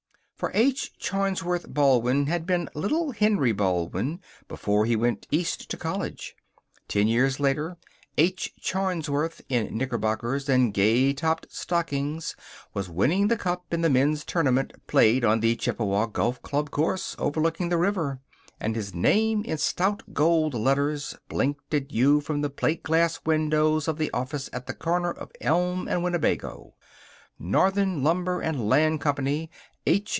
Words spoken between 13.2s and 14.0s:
the cup in the